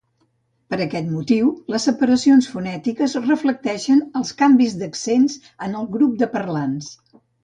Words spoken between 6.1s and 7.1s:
de parlants.